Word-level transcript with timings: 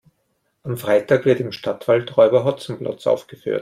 Am 0.63 0.77
Freitag 0.77 1.25
wird 1.25 1.41
im 1.41 1.51
Stadtwald 1.51 2.17
Räuber 2.17 2.43
Hotzenplotz 2.43 3.05
aufgeführt. 3.05 3.59